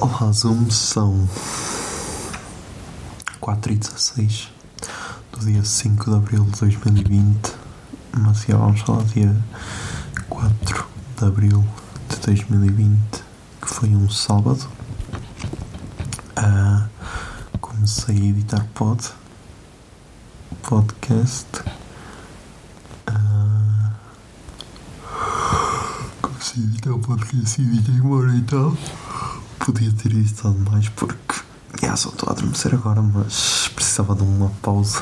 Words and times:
Olá, 0.00 0.32
Zoom, 0.32 0.70
são 0.70 1.28
4 3.38 3.70
e 3.70 3.76
16 3.76 4.48
do 5.30 5.44
dia 5.44 5.62
5 5.62 6.10
de 6.10 6.16
abril 6.16 6.44
de 6.44 6.58
2020, 6.58 7.54
mas 8.16 8.40
já 8.44 8.56
vamos 8.56 8.80
falar 8.80 9.04
dia 9.04 9.36
4 10.30 10.86
de 11.18 11.24
abril 11.26 11.62
de 12.08 12.16
2020, 12.16 12.98
que 13.60 13.68
foi 13.68 13.90
um 13.90 14.08
sábado. 14.08 14.66
Ah, 16.34 16.88
comecei 17.60 18.16
a 18.16 18.24
editar 18.24 18.66
pod, 18.72 19.06
podcast. 20.62 21.46
Ah, 23.06 23.90
comecei 26.22 26.62
a 26.62 26.66
editar 26.66 26.98
podcast 26.98 27.60
e 27.60 27.66
editei 27.66 27.96
embora 27.96 28.34
e 28.34 28.40
tal. 28.44 28.74
Podia 29.64 29.92
ter 29.92 30.10
editado 30.12 30.58
mais 30.70 30.88
porque 30.88 31.40
já 31.82 31.94
só 31.96 32.08
estou 32.08 32.28
a 32.28 32.32
adormecer 32.32 32.74
agora, 32.74 33.00
mas 33.02 33.68
precisava 33.74 34.14
de 34.14 34.22
uma 34.22 34.50
pausa. 34.62 35.00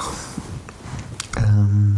Ahm, 1.36 1.94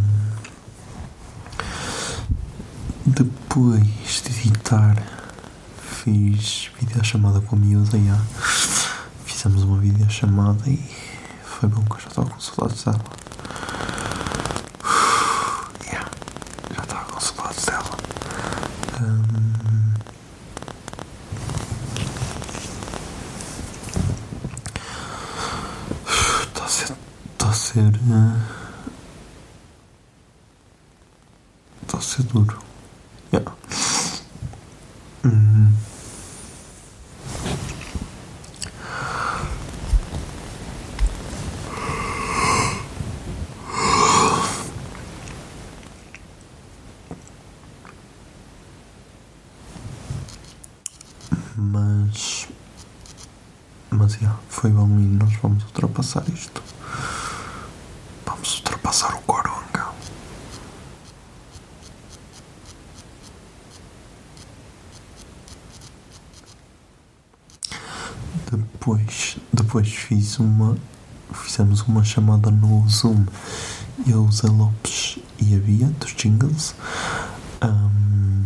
depois 3.05 3.83
de 4.23 4.29
editar, 4.47 4.95
fiz 6.03 6.69
videochamada 6.79 7.41
com 7.41 7.55
a 7.55 7.59
miúda. 7.59 7.97
Já. 7.99 8.17
Fizemos 9.25 9.63
uma 9.63 9.77
videochamada 9.79 10.69
e 10.69 10.79
foi 11.43 11.67
bom 11.67 11.81
que 11.83 11.93
eu 11.95 11.99
já 11.99 12.07
estava 12.09 12.29
com 12.29 12.39
saudades 12.39 12.83
dela. 12.83 13.01
Já, 15.91 16.05
já 16.75 16.83
estava 16.83 17.05
com 17.05 17.19
saudades 17.19 17.65
dela. 17.65 17.97
Ahm, 18.99 19.93
Está 26.43 26.63
a 26.65 26.67
ser. 26.67 26.95
Está 27.33 27.49
a 27.49 27.53
ser. 27.53 27.99
Duro. 32.19 32.59
Yeah. 33.31 33.51
Hum. 35.23 35.71
Mas. 51.55 52.47
Mas 53.89 54.13
já, 54.13 54.35
foi 54.49 54.69
bom 54.71 54.87
e 54.99 55.03
nós 55.03 55.33
vamos 55.41 55.63
ultrapassar 55.63 56.23
isto. 56.33 56.61
Vamos 58.25 58.55
ultrapassar 58.57 59.15
o 59.15 59.21
Coronga. 59.21 59.91
Depois, 68.51 69.37
depois 69.53 69.87
fiz 69.87 70.39
uma. 70.39 70.77
Fizemos 71.33 71.81
uma 71.83 72.03
chamada 72.03 72.51
no 72.51 72.87
Zoom. 72.89 73.25
Eu, 74.07 74.29
Zé 74.31 74.47
Lopes 74.47 75.19
e 75.39 75.55
a 75.55 75.59
Bia 75.59 75.87
dos 75.99 76.13
Jingles. 76.15 76.75
Ahm, 77.61 78.45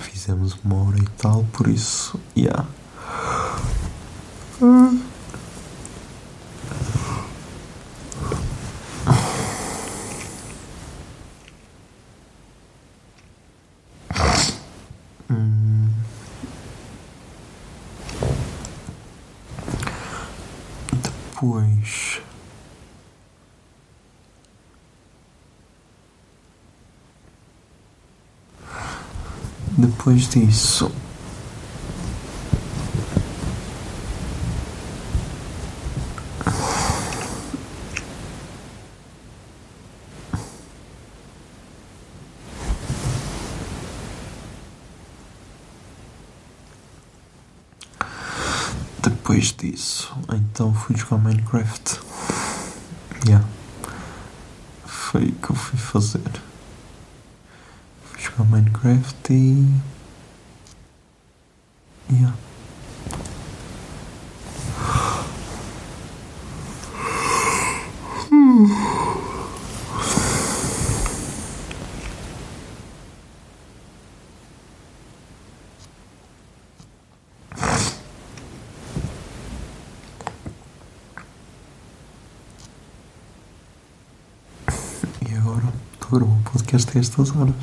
Fizemos 0.00 0.56
uma 0.64 0.76
hora 0.84 0.98
e 0.98 1.08
tal, 1.18 1.44
por 1.52 1.66
isso, 1.66 2.18
yeah. 2.36 2.64
Hum. 4.60 4.91
Depois. 21.42 22.20
Depois 29.76 30.28
disso. 30.28 31.01
Depois 49.32 49.54
disso, 49.56 50.14
então 50.30 50.74
fui 50.74 50.94
jogar 50.94 51.16
Minecraft. 51.16 52.00
Yeah. 53.26 53.48
Foi 54.84 55.28
o 55.28 55.32
que 55.32 55.50
eu 55.50 55.56
fui 55.56 55.78
fazer. 55.78 56.20
Fui 58.04 58.20
jogar 58.20 58.44
Minecraft 58.44 59.32
e. 59.32 59.66
Yeah. 62.12 62.34
E 85.30 85.34
agora 85.36 85.62
estou 85.94 86.01
a 86.01 86.01
gravar 86.12 86.24
um 86.24 86.42
podcast 86.42 86.96
a 86.96 87.00
estas 87.00 87.34
horas. 87.34 87.54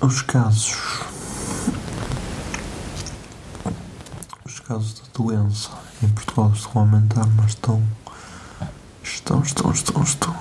Os 0.00 0.22
casos. 0.22 0.87
Os 4.58 4.66
casos 4.66 4.94
de 4.94 5.02
doença 5.14 5.70
em 6.02 6.08
Portugal 6.08 6.50
estão 6.52 6.72
a 6.74 6.80
aumentar, 6.80 7.26
mas 7.36 7.50
estão. 7.50 7.80
Estão, 9.04 9.40
estão, 9.40 9.70
estão, 9.70 10.02
estão. 10.02 10.36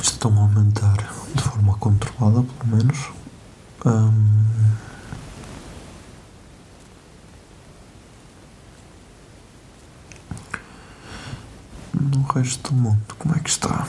Estão 0.00 0.38
a 0.38 0.40
aumentar 0.42 0.96
de 1.34 1.42
forma 1.42 1.76
controlada, 1.78 2.44
pelo 2.44 2.76
menos. 2.76 3.10
Hum, 3.84 4.39
no 12.30 12.42
resto 12.42 12.70
do 12.70 12.76
mundo, 12.76 13.14
como 13.18 13.34
é 13.34 13.40
que 13.40 13.50
está? 13.50 13.84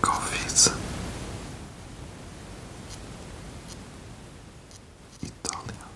Covid. 0.00 0.72
Itália. 5.22 5.92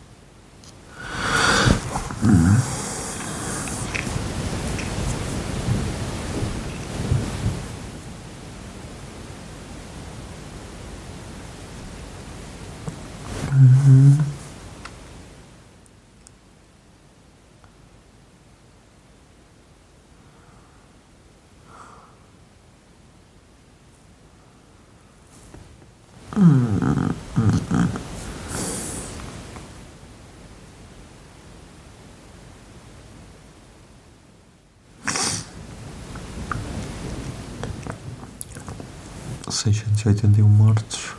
Seiscentos 39.51 40.03
e 40.03 40.09
oitenta 40.09 40.39
e 40.39 40.43
um 40.43 40.49
mortos. 40.49 41.17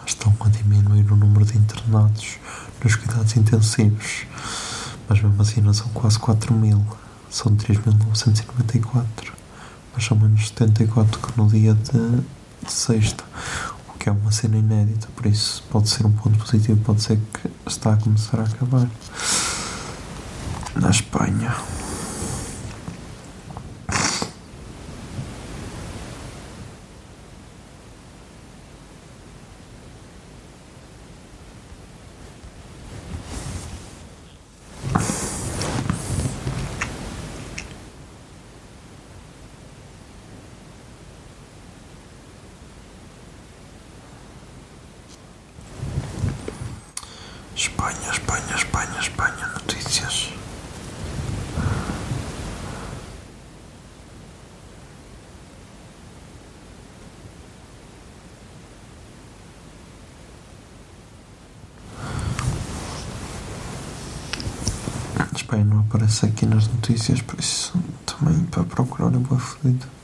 Mas 0.00 0.14
estão 0.26 0.46
a 0.46 0.50
diminuir 0.50 1.10
o 1.12 1.16
número 1.16 1.44
de 1.44 1.56
internados 1.56 2.38
nos 2.82 2.96
cuidados 2.96 3.36
intensivos. 3.36 4.26
Mas 5.08 5.22
mesmo 5.22 5.40
assim 5.40 5.60
não 5.60 5.72
são 5.72 5.88
quase 5.90 6.18
4 6.18 6.52
mil. 6.52 6.84
São 7.30 7.54
3.994. 7.54 9.04
Mas 9.94 10.04
são 10.04 10.16
menos 10.16 10.48
74 10.48 11.20
que 11.20 11.40
no 11.40 11.48
dia 11.48 11.74
de, 11.74 12.22
de 12.64 12.72
sexta. 12.72 13.24
O 13.88 13.98
que 13.98 14.08
é 14.08 14.12
uma 14.12 14.32
cena 14.32 14.56
inédita. 14.56 15.08
Por 15.14 15.26
isso 15.26 15.62
pode 15.70 15.88
ser 15.88 16.04
um 16.04 16.12
ponto 16.12 16.38
positivo. 16.38 16.80
Pode 16.82 17.02
ser 17.02 17.18
que 17.32 17.50
está 17.66 17.92
a 17.92 17.96
começar 17.96 18.40
a 18.40 18.44
acabar. 18.44 18.88
Na 20.74 20.90
Espanha. 20.90 21.54
Espanha, 47.56 48.10
Espanha, 48.12 48.54
Espanha, 48.54 49.00
Espanha. 49.00 49.46
Notícias. 49.54 50.30
Espanha 65.34 65.64
não 65.64 65.80
aparece 65.80 66.26
aqui 66.26 66.44
nas 66.44 66.68
notícias, 66.68 67.22
por 67.22 67.40
isso 67.40 67.72
também 68.04 68.44
para 68.44 68.64
procurar 68.64 69.06
é 69.06 69.18
boa 69.18 69.40
fodido. 69.40 69.95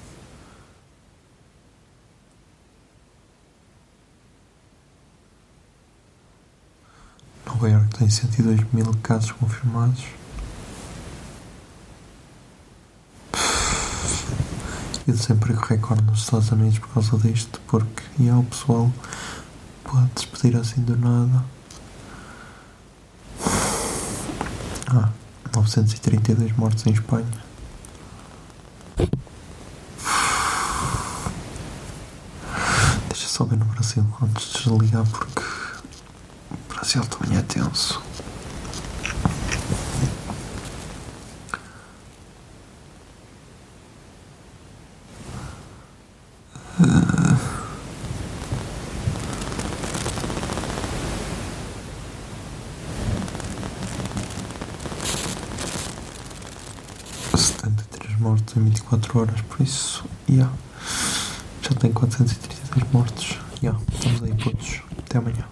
Tem 7.93 8.09
102 8.09 8.61
mil 8.73 8.95
casos 9.03 9.33
confirmados. 9.33 10.05
E 15.07 15.13
desemprego 15.13 15.61
recorde 15.61 16.03
nos 16.03 16.21
Estados 16.21 16.51
Unidos 16.51 16.79
por 16.79 16.89
causa 16.89 17.17
disto, 17.19 17.61
porque 17.67 18.03
já 18.21 18.37
o 18.37 18.45
pessoal 18.45 18.93
pode 19.85 20.11
despedir 20.15 20.57
assim 20.57 20.81
do 20.83 20.97
nada. 20.97 21.45
Ah, 24.89 25.11
932 25.55 26.57
mortos 26.57 26.87
em 26.87 26.93
Espanha. 26.93 27.27
Deixa 33.09 33.29
só 33.29 33.45
ver 33.45 33.57
no 33.57 33.65
Brasil 33.67 34.05
antes 34.23 34.53
de 34.53 34.59
desligar 34.65 35.05
porque 35.07 35.42
o 36.83 36.85
Brasil 36.85 37.03
também 37.05 37.39
é 37.39 37.43
tenso. 37.43 38.03
setenta 57.37 57.83
e 57.83 57.99
três 57.99 58.19
mortos 58.19 58.57
em 58.57 58.65
24 58.65 59.21
horas, 59.21 59.41
por 59.43 59.61
isso, 59.63 60.05
yeah. 60.29 60.53
já 61.63 61.71
tem 61.77 61.93
432 61.93 62.93
mortos. 62.93 63.39
Yeah. 63.63 63.81
Vamos 64.03 64.23
aí, 64.25 64.35
putos. 64.35 64.83
Até 64.99 65.19
amanhã. 65.19 65.52